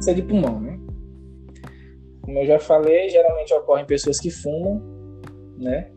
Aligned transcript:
câncer 0.00 0.14
de 0.14 0.22
pulmão, 0.22 0.58
né? 0.58 0.80
Como 2.22 2.38
eu 2.38 2.46
já 2.46 2.58
falei, 2.58 3.10
geralmente 3.10 3.52
ocorre 3.52 3.82
em 3.82 3.86
pessoas 3.86 4.18
que 4.18 4.30
fumam, 4.30 4.82
né? 5.58 5.92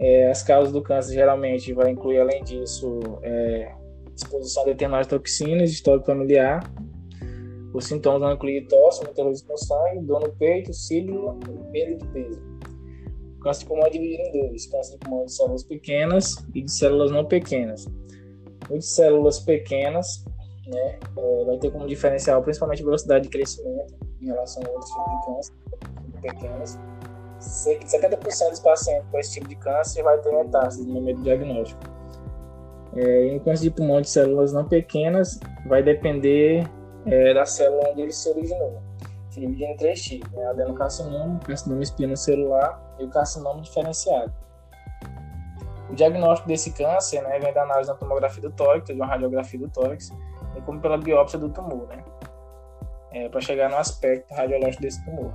É, 0.00 0.30
as 0.30 0.42
causas 0.42 0.72
do 0.72 0.82
câncer 0.82 1.14
geralmente 1.14 1.72
vai 1.72 1.90
incluir, 1.90 2.18
além 2.18 2.42
disso, 2.42 2.98
é, 3.22 3.72
exposição 4.16 4.64
a 4.64 4.66
determinadas 4.66 5.06
toxinas, 5.06 5.70
histórico 5.70 6.06
familiar. 6.06 6.60
Os 7.72 7.84
sintomas 7.84 8.20
vão 8.20 8.32
incluir 8.32 8.66
tosse, 8.66 9.04
luz 9.18 9.42
com 9.42 9.56
sangue, 9.56 10.00
dor 10.04 10.20
no 10.20 10.32
peito, 10.32 10.72
cílio 10.72 11.38
e 11.48 11.72
perda 11.72 11.96
de 11.96 12.06
peso. 12.08 12.42
O 13.36 13.40
câncer 13.40 13.60
de 13.60 13.66
pulmão 13.66 13.86
é 13.86 13.90
dividido 13.90 14.22
em 14.22 14.32
dois: 14.32 14.66
câncer 14.66 14.92
de 14.92 14.98
pulmão 14.98 15.24
de 15.24 15.32
células 15.32 15.62
pequenas 15.62 16.46
e 16.52 16.62
de 16.62 16.72
células 16.72 17.12
não 17.12 17.24
pequenas. 17.24 17.86
O 18.68 18.76
de 18.76 18.84
células 18.84 19.38
pequenas 19.38 20.24
né, 20.68 20.98
é, 21.16 21.44
vai 21.44 21.58
ter 21.58 21.70
como 21.70 21.86
diferencial 21.86 22.42
principalmente 22.42 22.82
velocidade 22.82 23.24
de 23.24 23.30
crescimento 23.30 23.94
em 24.20 24.26
relação 24.26 24.62
a 24.64 24.70
outros 24.70 24.90
tipos 24.90 25.12
de 25.12 25.26
câncer 25.26 25.52
pequenos. 26.20 26.78
70% 27.40 28.50
dos 28.50 28.60
pacientes 28.60 29.06
com 29.10 29.18
esse 29.18 29.34
tipo 29.34 29.48
de 29.48 29.56
câncer 29.56 30.02
vai 30.02 30.18
ter 30.18 30.32
metástase 30.32 30.86
no 30.86 30.94
momento 30.94 31.18
do 31.18 31.22
diagnóstico. 31.22 31.80
É, 32.96 33.26
em 33.28 33.38
câncer 33.38 33.64
de 33.64 33.70
pulmão 33.70 34.00
de 34.00 34.08
células 34.08 34.52
não 34.52 34.66
pequenas, 34.66 35.38
vai 35.66 35.82
depender 35.82 36.68
é, 37.06 37.34
da 37.34 37.44
célula 37.44 37.90
onde 37.90 38.02
ele 38.02 38.12
se 38.12 38.28
originou. 38.28 38.82
Se 39.30 39.40
divide 39.40 39.64
em 39.64 39.76
três 39.76 40.02
tipos: 40.02 40.30
né? 40.32 40.46
adenocarcinoma, 40.46 41.38
carcinoma 41.40 41.82
espinocelular 41.82 42.82
e 42.98 43.04
o 43.04 43.08
carcinoma 43.08 43.60
diferenciado. 43.60 44.32
O 45.90 45.94
diagnóstico 45.94 46.48
desse 46.48 46.72
câncer 46.72 47.22
né, 47.22 47.38
vem 47.38 47.52
da 47.52 47.62
análise 47.62 47.88
da 47.88 47.94
tomografia 47.94 48.42
do 48.42 48.50
tórax, 48.50 48.86
de 48.86 48.92
uma 48.92 49.06
radiografia 49.06 49.58
do 49.58 49.68
tórax, 49.68 50.10
e 50.58 50.62
como 50.62 50.80
pela 50.80 50.98
biópsia 50.98 51.38
do 51.38 51.48
tumor, 51.48 51.86
né? 51.88 52.04
É, 53.12 53.28
para 53.28 53.40
chegar 53.40 53.70
no 53.70 53.76
aspecto 53.76 54.34
radiológico 54.34 54.82
desse 54.82 55.02
tumor. 55.04 55.32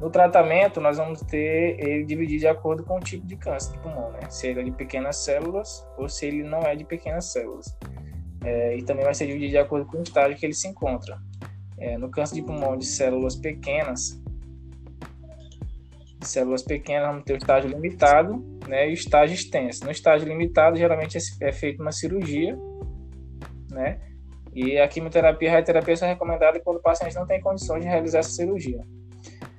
No 0.00 0.10
tratamento, 0.10 0.80
nós 0.80 0.96
vamos 0.96 1.20
ter 1.22 1.80
ele 1.80 2.04
dividido 2.04 2.40
de 2.40 2.46
acordo 2.46 2.84
com 2.84 2.98
o 2.98 3.00
tipo 3.00 3.26
de 3.26 3.36
câncer 3.36 3.72
de 3.72 3.78
pulmão, 3.78 4.12
né? 4.12 4.20
Se 4.28 4.46
ele 4.46 4.60
é 4.60 4.62
de 4.62 4.70
pequenas 4.70 5.16
células 5.16 5.86
ou 5.96 6.08
se 6.08 6.26
ele 6.26 6.42
não 6.44 6.60
é 6.60 6.76
de 6.76 6.84
pequenas 6.84 7.32
células. 7.32 7.76
É, 8.44 8.76
e 8.76 8.82
também 8.84 9.04
vai 9.04 9.14
ser 9.14 9.26
dividido 9.26 9.50
de 9.50 9.58
acordo 9.58 9.86
com 9.86 9.98
o 9.98 10.02
estágio 10.02 10.36
que 10.36 10.46
ele 10.46 10.54
se 10.54 10.68
encontra. 10.68 11.18
É, 11.76 11.98
no 11.98 12.10
câncer 12.10 12.36
de 12.36 12.42
pulmão 12.42 12.76
de 12.76 12.86
células 12.86 13.34
pequenas, 13.34 14.20
células 16.20 16.62
pequenas 16.62 17.08
vamos 17.08 17.24
ter 17.24 17.34
o 17.34 17.36
estágio 17.36 17.70
limitado 17.70 18.44
né, 18.68 18.88
e 18.88 18.90
o 18.90 18.94
estágio 18.94 19.34
extenso. 19.34 19.84
No 19.84 19.90
estágio 19.90 20.28
limitado, 20.28 20.76
geralmente 20.76 21.18
é, 21.18 21.48
é 21.48 21.52
feita 21.52 21.82
uma 21.82 21.92
cirurgia, 21.92 22.56
né? 23.70 24.00
E 24.60 24.76
a 24.76 24.88
quimioterapia 24.88 25.46
e 25.46 25.50
a 25.50 25.54
radioterapia 25.54 25.96
são 25.96 26.08
recomendadas 26.08 26.60
quando 26.64 26.78
o 26.78 26.82
paciente 26.82 27.14
não 27.14 27.24
tem 27.24 27.40
condições 27.40 27.80
de 27.80 27.86
realizar 27.86 28.18
essa 28.18 28.30
cirurgia. 28.30 28.80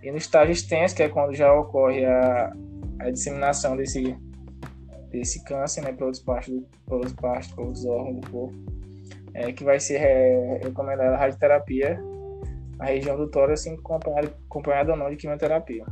E 0.04 0.12
no 0.12 0.18
estágio 0.18 0.52
extenso, 0.52 0.94
que 0.94 1.02
é 1.02 1.08
quando 1.08 1.34
já 1.34 1.54
ocorre 1.54 2.04
a, 2.04 2.52
a 3.00 3.10
disseminação 3.10 3.78
desse, 3.78 4.14
desse 5.10 5.42
câncer 5.46 5.84
né, 5.84 5.94
para 5.94 6.06
outras 6.06 6.22
partes, 6.22 6.54
para 6.86 6.96
outras 6.96 7.14
partes, 7.14 7.50
para 7.50 7.64
outros 7.64 7.86
órgãos 7.86 8.20
do 8.20 8.30
corpo, 8.30 8.56
é, 9.34 9.54
que 9.54 9.64
vai 9.64 9.80
ser 9.80 10.02
é, 10.02 10.60
recomendada 10.64 11.16
a 11.16 11.18
radioterapia 11.18 11.98
na 12.78 12.84
região 12.84 13.16
do 13.16 13.30
tórax, 13.30 13.62
assim, 13.62 13.76
acompanhada, 13.76 14.34
acompanhada 14.50 14.92
ou 14.92 14.98
não 14.98 15.10
de 15.10 15.16
quimioterapia. 15.16 15.86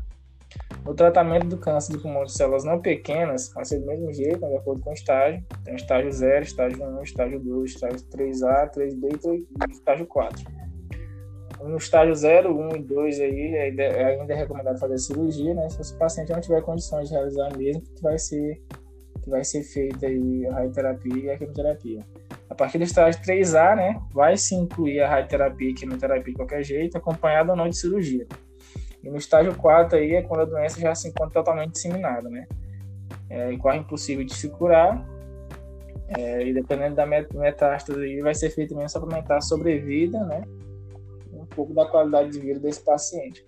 No 0.87 0.93
tratamento 0.93 1.47
do 1.47 1.57
câncer 1.57 1.91
de 1.91 2.01
pulmão 2.01 2.23
de 2.23 2.31
células 2.31 2.63
não 2.63 2.79
pequenas, 2.79 3.51
vai 3.53 3.65
ser 3.65 3.79
do 3.79 3.85
mesmo 3.85 4.13
jeito, 4.13 4.39
né, 4.39 4.47
de 4.47 4.55
acordo 4.55 4.81
com 4.81 4.91
o 4.91 4.93
estágio. 4.93 5.43
Tem 5.65 5.73
o 5.73 5.75
estágio 5.75 6.09
0, 6.09 6.43
estágio 6.45 6.81
1, 6.81 7.03
estágio 7.03 7.39
2, 7.41 7.71
estágio 7.71 7.99
3A, 8.07 8.71
3B 8.71 9.45
e 9.67 9.71
estágio 9.73 10.05
4. 10.07 10.45
No 11.61 11.75
estágio 11.75 12.15
0, 12.15 12.57
1 12.57 12.75
e 12.77 12.79
2 12.83 13.19
aí, 13.19 13.55
é, 13.55 14.05
ainda 14.05 14.33
é 14.33 14.37
recomendado 14.37 14.79
fazer 14.79 14.97
cirurgia, 14.97 15.53
né? 15.53 15.67
Se 15.69 15.93
o 15.93 15.97
paciente 15.97 16.31
não 16.31 16.39
tiver 16.39 16.61
condições 16.61 17.09
de 17.09 17.15
realizar 17.15 17.57
mesmo, 17.57 17.81
que 17.81 18.01
vai 18.01 18.17
ser, 18.17 18.61
que 19.21 19.29
vai 19.29 19.43
ser 19.43 19.63
feita 19.63 20.07
aí 20.07 20.45
a 20.45 20.53
radioterapia 20.53 21.17
e 21.17 21.29
a 21.29 21.37
quimioterapia. 21.37 21.99
A 22.49 22.55
partir 22.55 22.77
do 22.77 22.85
estágio 22.85 23.21
3A, 23.23 23.75
né, 23.75 23.99
vai 24.13 24.37
se 24.37 24.55
incluir 24.55 25.01
a 25.01 25.09
radioterapia 25.09 25.69
e 25.69 25.73
quimioterapia 25.73 26.31
de 26.31 26.37
qualquer 26.37 26.63
jeito, 26.63 26.97
acompanhado 26.97 27.49
ou 27.49 27.57
não 27.57 27.67
de 27.67 27.75
cirurgia. 27.75 28.25
E 29.03 29.09
no 29.09 29.17
estágio 29.17 29.55
4 29.55 29.97
aí 29.97 30.15
é 30.15 30.21
quando 30.21 30.41
a 30.41 30.45
doença 30.45 30.79
já 30.79 30.93
se 30.93 31.07
encontra 31.07 31.33
totalmente 31.33 31.73
disseminada, 31.73 32.29
né? 32.29 32.47
É, 33.29 33.51
e 33.51 33.57
quase 33.57 33.79
impossível 33.79 34.25
de 34.25 34.33
se 34.33 34.49
curar. 34.49 35.05
É, 36.09 36.45
e 36.45 36.53
dependendo 36.53 36.95
da 36.95 37.05
metástase 37.05 37.99
aí, 38.01 38.21
vai 38.21 38.33
ser 38.33 38.49
feito 38.49 38.75
mesmo 38.75 38.99
para 39.01 39.15
aumentar 39.15 39.37
a 39.37 39.41
sobrevida, 39.41 40.23
né? 40.25 40.43
Um 41.33 41.45
pouco 41.45 41.73
da 41.73 41.85
qualidade 41.85 42.31
de 42.31 42.39
vida 42.39 42.59
desse 42.59 42.81
paciente. 42.81 43.46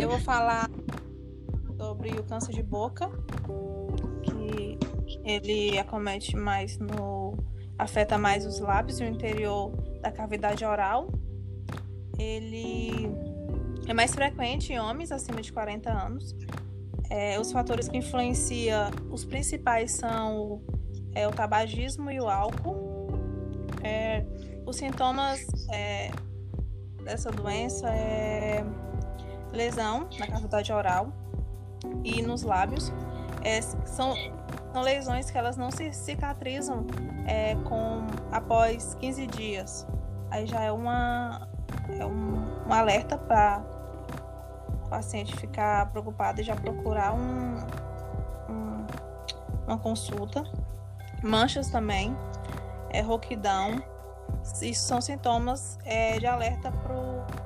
Eu 0.00 0.08
vou 0.08 0.18
falar 0.18 0.70
sobre 1.76 2.12
o 2.12 2.24
câncer 2.24 2.52
de 2.52 2.62
boca, 2.62 3.10
que 4.22 4.78
ele 5.22 5.78
acomete 5.78 6.34
mais 6.34 6.78
no. 6.78 7.36
afeta 7.76 8.16
mais 8.16 8.46
os 8.46 8.58
lábios 8.58 9.00
e 9.00 9.04
o 9.04 9.06
interior 9.06 9.70
da 10.00 10.10
cavidade 10.10 10.64
oral. 10.64 11.12
Ele 12.18 13.10
é 13.86 13.92
mais 13.92 14.14
frequente 14.14 14.72
em 14.72 14.80
homens 14.80 15.12
acima 15.12 15.42
de 15.42 15.52
40 15.52 15.92
anos. 15.92 16.34
É, 17.10 17.38
os 17.38 17.52
fatores 17.52 17.86
que 17.86 17.98
influenciam, 17.98 18.90
os 19.10 19.26
principais 19.26 19.92
são 19.92 20.62
é, 21.14 21.28
o 21.28 21.30
tabagismo 21.32 22.10
e 22.10 22.18
o 22.18 22.30
álcool. 22.30 23.08
É, 23.82 24.24
os 24.64 24.76
sintomas 24.76 25.46
é, 25.70 26.10
dessa 27.04 27.30
doença 27.30 27.90
é 27.90 28.64
lesão 29.52 30.08
na 30.18 30.26
cavidade 30.26 30.72
oral 30.72 31.08
e 32.04 32.22
nos 32.22 32.42
lábios. 32.42 32.92
É, 33.42 33.60
são, 33.60 34.14
são 34.72 34.82
lesões 34.82 35.30
que 35.30 35.36
elas 35.36 35.56
não 35.56 35.70
se 35.70 35.92
cicatrizam 35.92 36.86
é, 37.26 37.54
com 37.68 38.06
após 38.30 38.94
15 38.94 39.26
dias. 39.26 39.86
Aí 40.30 40.46
já 40.46 40.60
é, 40.62 40.72
uma, 40.72 41.48
é 41.88 42.06
um, 42.06 42.66
um 42.66 42.72
alerta 42.72 43.18
para 43.18 43.62
o 44.84 44.88
paciente 44.88 45.36
ficar 45.36 45.90
preocupado 45.90 46.40
e 46.40 46.44
já 46.44 46.54
procurar 46.54 47.12
um, 47.12 47.56
um, 48.48 48.86
uma 49.66 49.78
consulta. 49.78 50.44
Manchas 51.22 51.68
também, 51.68 52.16
é, 52.90 53.00
roquidão. 53.00 53.82
Isso 54.62 54.86
são 54.86 55.00
sintomas 55.00 55.78
é, 55.84 56.18
de 56.18 56.26
alerta 56.26 56.72
para 56.72 56.92
o 56.92 57.41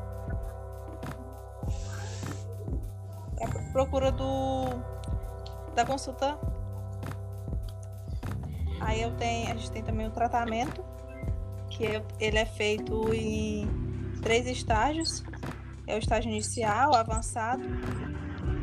procura 3.76 4.10
do 4.10 4.70
da 5.74 5.84
consulta. 5.84 6.38
Aí 8.80 9.02
eu 9.02 9.14
tenho, 9.18 9.50
a 9.50 9.54
gente 9.54 9.70
tem 9.70 9.82
também 9.82 10.06
o 10.06 10.10
tratamento, 10.10 10.82
que 11.68 11.84
ele 12.18 12.38
é 12.38 12.46
feito 12.46 13.12
em 13.12 13.68
três 14.22 14.46
estágios. 14.46 15.22
É 15.86 15.94
o 15.94 15.98
estágio 15.98 16.30
inicial, 16.30 16.94
avançado, 16.94 17.64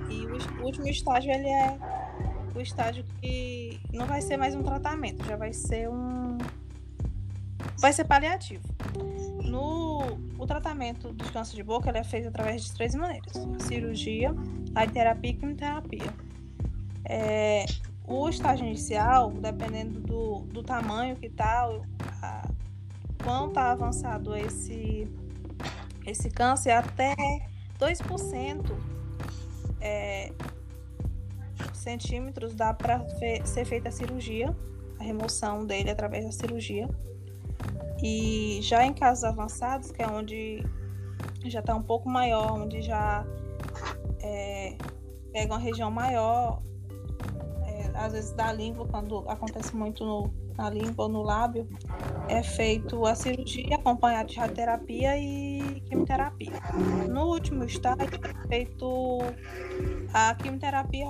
e 0.09 0.25
o 0.25 0.65
último 0.65 0.87
estágio 0.87 1.31
ele 1.31 1.47
é 1.47 1.77
o 2.55 2.59
estágio 2.59 3.05
que 3.21 3.79
não 3.93 4.07
vai 4.07 4.19
ser 4.19 4.35
mais 4.35 4.55
um 4.55 4.63
tratamento, 4.63 5.23
já 5.27 5.35
vai 5.35 5.53
ser 5.53 5.89
um 5.89 6.22
vai 7.77 7.93
ser 7.93 8.05
paliativo. 8.05 8.67
No 9.43 9.83
o 10.37 10.45
tratamento 10.45 11.13
do 11.13 11.23
câncer 11.31 11.55
de 11.55 11.63
boca 11.63 11.89
é 11.91 12.03
feito 12.03 12.27
através 12.27 12.65
de 12.65 12.73
três 12.73 12.93
maneiras: 12.95 13.33
cirurgia, 13.59 14.33
radioterapia 14.75 15.31
e 15.31 15.33
quimioterapia. 15.33 16.13
É, 17.05 17.65
o 18.05 18.27
estágio 18.27 18.65
inicial, 18.65 19.31
dependendo 19.31 20.01
do, 20.01 20.39
do 20.51 20.61
tamanho 20.61 21.15
que 21.15 21.27
está, 21.27 21.69
quão 23.23 23.47
está 23.47 23.71
avançado 23.71 24.35
esse, 24.35 25.07
esse 26.05 26.29
câncer, 26.29 26.71
até 26.71 27.15
2% 27.79 28.71
é, 29.79 30.31
centímetros 31.73 32.53
dá 32.53 32.73
para 32.73 32.99
fe 32.99 33.41
ser 33.45 33.65
feita 33.65 33.89
a 33.89 33.91
cirurgia, 33.91 34.55
a 34.99 35.03
remoção 35.03 35.65
dele 35.65 35.89
através 35.89 36.25
da 36.25 36.31
cirurgia. 36.31 36.89
E 38.03 38.59
já 38.61 38.85
em 38.85 38.93
casos 38.93 39.23
avançados, 39.23 39.91
que 39.91 40.03
é 40.03 40.07
onde 40.07 40.61
já 41.45 41.61
está 41.61 41.73
um 41.73 41.81
pouco 41.81 42.09
maior, 42.09 42.51
onde 42.51 42.81
já 42.81 43.25
é, 44.21 44.77
pega 45.31 45.53
uma 45.53 45.59
região 45.59 45.89
maior, 45.89 46.61
é, 47.65 47.91
às 47.95 48.11
vezes 48.11 48.33
da 48.33 48.51
língua, 48.51 48.85
quando 48.87 49.19
acontece 49.29 49.73
muito 49.75 50.05
no, 50.05 50.33
na 50.57 50.69
língua 50.69 51.05
ou 51.05 51.09
no 51.09 51.23
lábio, 51.23 51.67
é 52.27 52.43
feito 52.43 53.05
a 53.05 53.15
cirurgia 53.15 53.75
acompanhada 53.75 54.27
de 54.27 54.37
radioterapia 54.37 55.17
e 55.17 55.81
quimioterapia. 55.85 56.51
No 57.09 57.27
último 57.27 57.63
estágio, 57.63 58.03
é 58.03 58.47
feito 58.47 59.19
a 60.13 60.35
quimioterapia, 60.35 61.07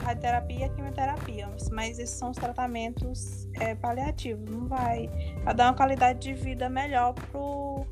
radioterapia 0.00 0.66
e 0.66 0.70
quimioterapia, 0.70 1.48
mas 1.70 1.98
esses 1.98 2.16
são 2.16 2.30
os 2.30 2.36
tratamentos 2.36 3.48
é, 3.60 3.74
paliativos. 3.74 4.48
Não 4.50 4.66
vai, 4.66 5.08
vai 5.44 5.54
dar 5.54 5.66
uma 5.66 5.74
qualidade 5.74 6.20
de 6.20 6.34
vida 6.34 6.68
melhor 6.68 7.14
pro 7.14 7.86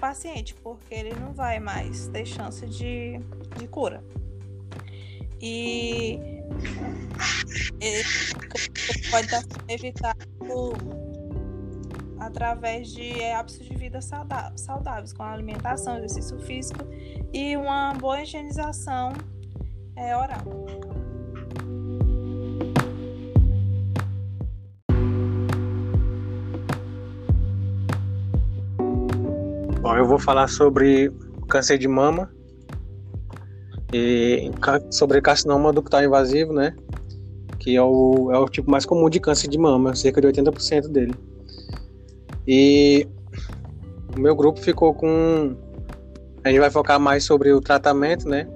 paciente, 0.00 0.54
porque 0.54 0.94
ele 0.94 1.14
não 1.14 1.32
vai 1.32 1.58
mais 1.58 2.08
ter 2.08 2.26
chance 2.26 2.66
de, 2.66 3.18
de 3.56 3.68
cura. 3.68 4.02
E 5.40 6.18
ele 7.80 8.04
pode 9.10 9.26
estar 9.26 9.44
evitado 9.68 10.26
através 12.18 12.88
de 12.88 13.22
hábitos 13.24 13.66
de 13.66 13.74
vida 13.74 14.00
saudáveis, 14.00 15.12
com 15.12 15.22
alimentação, 15.22 15.96
exercício 15.98 16.38
físico 16.40 16.80
e 17.32 17.56
uma 17.56 17.92
boa 17.94 18.22
higienização 18.22 19.12
é, 19.96 20.16
oral. 20.16 20.42
Bom, 29.84 29.94
eu 29.98 30.06
vou 30.06 30.18
falar 30.18 30.48
sobre 30.48 31.12
câncer 31.46 31.76
de 31.76 31.86
mama 31.86 32.30
e 33.92 34.50
sobre 34.90 35.20
carcinoma 35.20 35.74
ductal 35.74 36.02
invasivo, 36.02 36.54
né? 36.54 36.74
Que 37.58 37.76
é 37.76 37.82
o, 37.82 38.32
é 38.32 38.38
o 38.38 38.46
tipo 38.46 38.70
mais 38.70 38.86
comum 38.86 39.10
de 39.10 39.20
câncer 39.20 39.46
de 39.46 39.58
mama, 39.58 39.94
cerca 39.94 40.22
de 40.22 40.28
80% 40.28 40.88
dele. 40.88 41.14
E 42.48 43.06
o 44.16 44.20
meu 44.20 44.34
grupo 44.34 44.58
ficou 44.58 44.94
com. 44.94 45.54
A 46.42 46.48
gente 46.48 46.60
vai 46.60 46.70
focar 46.70 46.98
mais 46.98 47.24
sobre 47.24 47.52
o 47.52 47.60
tratamento, 47.60 48.26
né? 48.26 48.48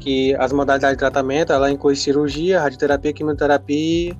Que 0.00 0.34
as 0.34 0.52
modalidades 0.52 0.96
de 0.96 0.98
tratamento 0.98 1.52
ela 1.52 1.70
inclui 1.70 1.94
cirurgia, 1.94 2.60
radioterapia, 2.60 3.12
quimioterapia 3.12 4.18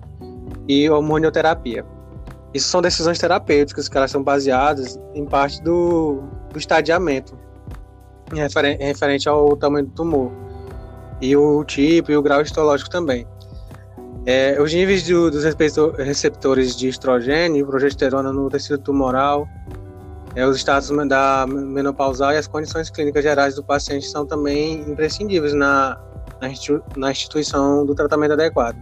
e 0.69 0.88
hormonioterapia. 0.88 1.85
Isso 2.55 2.69
são 2.69 2.81
decisões 2.81 3.19
terapêuticas 3.19 3.88
que 3.88 3.97
elas 3.97 4.12
são 4.12 4.23
baseadas 4.23 4.97
em 5.12 5.25
parte 5.25 5.61
do, 5.64 6.23
do 6.52 6.58
estadiamento 6.58 7.38
referente 8.32 9.28
ao 9.28 9.56
tamanho 9.56 9.87
do 9.87 9.93
tumor 9.93 10.32
e 11.20 11.37
o 11.37 11.62
tipo 11.64 12.10
e 12.10 12.16
o 12.16 12.22
grau 12.22 12.43
histológico 12.43 12.90
também. 12.90 13.26
É, 14.25 14.60
os 14.60 14.72
níveis 14.72 15.06
do, 15.06 15.31
dos 15.31 15.44
receptores 15.99 16.76
de 16.76 16.88
estrogênio 16.88 17.62
e 17.62 17.64
progesterona 17.64 18.32
no 18.32 18.49
tecido 18.49 18.78
tumoral, 18.78 19.49
é, 20.34 20.46
os 20.46 20.56
estados 20.56 20.88
da 21.08 21.46
menopausal 21.46 22.32
e 22.32 22.37
as 22.37 22.46
condições 22.46 22.88
clínicas 22.88 23.22
gerais 23.22 23.54
do 23.54 23.64
paciente 23.64 24.06
são 24.06 24.25
também 24.25 24.81
imprescindíveis 24.88 25.52
na, 25.54 26.00
na 26.96 27.10
instituição 27.10 27.84
do 27.84 27.94
tratamento 27.94 28.32
adequado. 28.32 28.76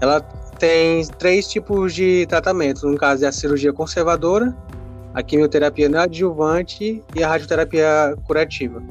Ela 0.00 0.20
tem 0.58 1.06
três 1.18 1.46
tipos 1.46 1.94
de 1.94 2.26
tratamento, 2.26 2.86
no 2.88 2.96
caso 2.96 3.24
é 3.24 3.28
a 3.28 3.32
cirurgia 3.32 3.72
conservadora, 3.72 4.54
a 5.14 5.22
quimioterapia 5.22 5.88
adjuvante 6.02 7.02
e 7.14 7.22
a 7.22 7.28
radioterapia 7.28 8.16
curativa. 8.26 8.82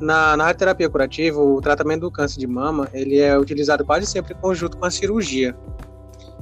Na, 0.00 0.36
na 0.36 0.44
radioterapia 0.44 0.88
curativa, 0.88 1.40
o 1.40 1.60
tratamento 1.60 2.00
do 2.00 2.10
câncer 2.10 2.40
de 2.40 2.46
mama 2.46 2.88
ele 2.92 3.18
é 3.18 3.38
utilizado 3.38 3.84
quase 3.84 4.06
sempre 4.06 4.34
em 4.34 4.36
conjunto 4.36 4.76
com 4.78 4.86
a 4.86 4.90
cirurgia, 4.90 5.54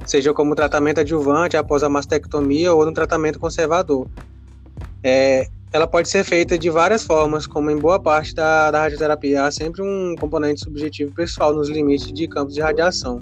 seja 0.06 0.32
como 0.32 0.54
tratamento 0.54 1.00
adjuvante 1.00 1.56
após 1.56 1.82
a 1.82 1.88
mastectomia 1.88 2.72
ou 2.72 2.86
no 2.86 2.92
tratamento 2.92 3.38
conservador. 3.38 4.06
É, 5.02 5.48
ela 5.72 5.86
pode 5.86 6.08
ser 6.08 6.22
feita 6.22 6.56
de 6.56 6.70
várias 6.70 7.02
formas, 7.02 7.46
como 7.46 7.70
em 7.70 7.78
boa 7.78 7.98
parte 7.98 8.34
da, 8.34 8.70
da 8.70 8.82
radioterapia 8.82 9.44
há 9.44 9.50
sempre 9.50 9.82
um 9.82 10.14
componente 10.18 10.60
subjetivo 10.60 11.12
pessoal 11.12 11.52
nos 11.52 11.68
limites 11.68 12.12
de 12.12 12.28
campos 12.28 12.54
de 12.54 12.60
radiação. 12.60 13.18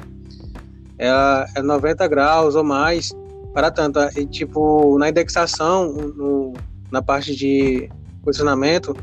Ela 0.99 1.47
é 1.55 1.63
90 1.63 2.07
graus 2.09 2.55
ou 2.55 2.65
mais, 2.65 3.13
para 3.53 3.71
tanto, 3.71 3.99
e, 4.17 4.27
tipo, 4.27 4.99
na 4.99 5.09
indexação, 5.09 5.93
no, 5.93 6.53
na 6.91 7.03
parte 7.03 7.35
de 7.35 7.91
posicionamento, 8.23 8.97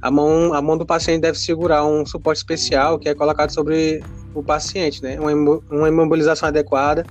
a 0.00 0.10
mão, 0.10 0.54
a 0.54 0.62
mão 0.62 0.76
do 0.76 0.86
paciente 0.86 1.22
deve 1.22 1.38
segurar 1.38 1.84
um 1.84 2.04
suporte 2.06 2.38
especial 2.38 2.98
que 2.98 3.08
é 3.08 3.14
colocado 3.14 3.50
sobre 3.50 4.02
o 4.34 4.42
paciente, 4.42 5.02
né? 5.02 5.18
Uma, 5.18 5.60
uma 5.70 5.88
imobilização 5.88 6.48
adequada 6.48 7.04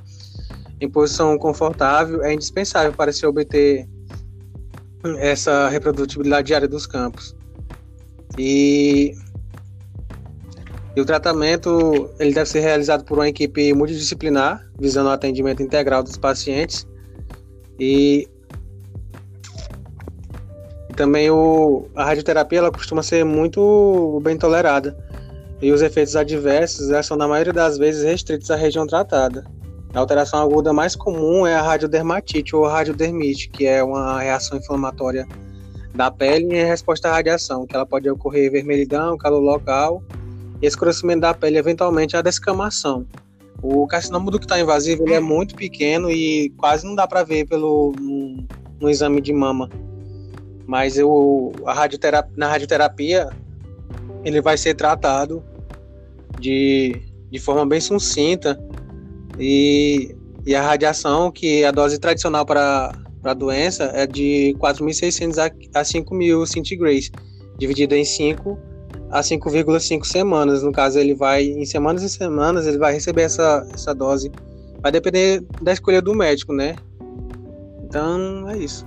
em 0.80 0.90
posição 0.90 1.38
confortável 1.38 2.24
é 2.24 2.34
indispensável 2.34 2.94
para 2.94 3.12
se 3.12 3.26
obter 3.26 3.88
essa 5.18 5.70
reprodutibilidade 5.70 6.48
diária 6.48 6.68
dos 6.68 6.86
campos. 6.86 7.36
E, 8.38 9.14
e, 10.96 11.02
o 11.02 11.06
tratamento 11.06 12.10
ele 12.20 12.34
deve 12.34 12.50
ser 12.50 12.62
realizado 12.62 13.04
por 13.04 13.18
uma 13.18 13.28
equipe 13.28 13.74
multidisciplinar, 13.74 14.66
visando 14.80 15.10
o 15.10 15.12
atendimento 15.12 15.62
integral 15.62 16.02
dos 16.02 16.18
pacientes 16.18 16.88
e 17.80 18.28
também 20.96 21.30
o, 21.30 21.88
a 21.96 22.06
radioterapia 22.06 22.60
ela 22.60 22.72
costuma 22.72 23.04
ser 23.04 23.26
muito 23.26 24.22
bem 24.24 24.38
tolerada 24.38 24.98
e 25.62 25.72
os 25.72 25.82
efeitos 25.82 26.16
adversos 26.16 26.88
são 27.06 27.18
na 27.18 27.28
maioria 27.28 27.52
das 27.52 27.78
vezes 27.78 28.04
restritos 28.04 28.50
à 28.50 28.56
região 28.56 28.88
tratada. 28.88 29.46
A 29.94 30.00
alteração 30.00 30.42
aguda 30.42 30.74
mais 30.74 30.96
comum 30.96 31.48
é 31.48 31.56
a 31.56 31.62
radiodermatite 31.62 32.56
ou 32.56 32.66
radiodermite, 32.66 33.50
que 33.50 33.66
é 33.66 33.84
uma 33.84 34.22
reação 34.22 34.58
inflamatória 34.58 35.26
da 35.94 36.12
pele 36.12 36.58
em 36.58 36.66
resposta 36.66 37.08
à 37.08 37.14
radiação, 37.14 37.66
que 37.66 37.76
ela 37.76 37.86
pode 37.86 38.10
ocorrer 38.10 38.52
vermelhidão, 38.52 39.18
calor 39.18 39.40
local 39.40 40.04
e 40.62 40.66
escurecimento 40.66 41.22
da 41.22 41.34
pele, 41.34 41.58
eventualmente 41.58 42.16
a 42.16 42.22
descamação. 42.22 43.06
O 43.62 43.88
carcinoma 43.88 44.30
ductal 44.30 44.60
invasivo 44.60 45.04
ele 45.04 45.14
é 45.14 45.20
muito 45.20 45.56
pequeno 45.56 46.10
e 46.12 46.50
quase 46.58 46.86
não 46.86 46.96
dá 46.96 47.08
para 47.08 47.24
ver 47.24 47.48
pelo 47.48 47.94
no, 48.80 48.90
exame 48.90 49.22
de 49.22 49.34
mama 49.34 49.70
mas 50.68 50.98
eu, 50.98 51.52
a 51.66 51.74
radioterapia, 51.74 52.34
na 52.36 52.48
radioterapia 52.48 53.30
ele 54.24 54.42
vai 54.42 54.58
ser 54.58 54.74
tratado 54.74 55.44
de, 56.40 57.02
de 57.30 57.40
forma 57.40 57.66
bem 57.66 57.80
sucinta 57.80 58.60
e, 59.40 60.16
e 60.46 60.56
a 60.56 60.62
radiação, 60.62 61.32
que 61.32 61.64
a 61.64 61.72
dose 61.72 62.00
tradicional 62.00 62.46
para 62.46 62.92
a 63.24 63.34
doença 63.34 63.92
é 63.94 64.08
de 64.08 64.56
4.600 64.60 65.38
a, 65.38 65.80
a 65.80 65.84
5.000 65.84 66.46
centigrays, 66.48 67.12
dividida 67.58 67.96
em 67.96 68.06
5 68.06 68.58
a 69.16 69.22
5,5 69.22 70.06
semanas. 70.06 70.62
No 70.62 70.74
caso, 70.74 71.00
ele 71.00 71.16
vai, 71.16 71.44
em 71.44 71.66
semanas 71.66 72.04
e 72.04 72.10
semanas, 72.10 72.68
ele 72.68 72.78
vai 72.78 72.94
receber 72.94 73.22
essa, 73.22 73.66
essa 73.74 73.96
dose. 73.96 74.30
Vai 74.82 74.92
depender 74.92 75.42
da 75.62 75.72
escolha 75.72 76.02
do 76.02 76.14
médico, 76.14 76.54
né? 76.54 76.76
Então, 77.84 78.50
é 78.50 78.58
isso. 78.58 78.86